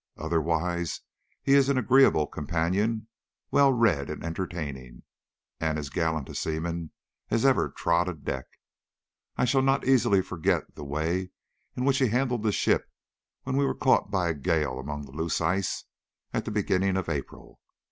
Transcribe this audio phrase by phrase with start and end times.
[0.17, 1.01] Otherwise
[1.43, 3.07] he is an agreeable companion,
[3.51, 5.03] well read and entertaining,
[5.59, 6.89] and as gallant a seaman
[7.29, 8.47] as ever trod a deck.
[9.37, 11.29] I shall not easily forget the way
[11.75, 12.89] in which he handled the ship
[13.43, 15.83] when we were caught by a gale among the loose ice
[16.33, 17.59] at the beginning of April.